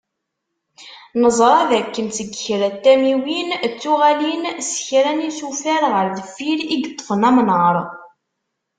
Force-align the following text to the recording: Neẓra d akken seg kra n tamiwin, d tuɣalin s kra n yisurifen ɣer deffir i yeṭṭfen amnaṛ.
Neẓra 1.21 1.59
d 1.69 1.71
akken 1.79 2.07
seg 2.17 2.27
kra 2.43 2.67
n 2.73 2.77
tamiwin, 2.83 3.49
d 3.71 3.73
tuɣalin 3.81 4.43
s 4.69 4.71
kra 4.85 5.11
n 5.17 5.23
yisurifen 5.25 5.83
ɣer 5.93 6.05
deffir 6.17 6.59
i 6.63 6.75
yeṭṭfen 6.81 7.27
amnaṛ. 7.29 7.75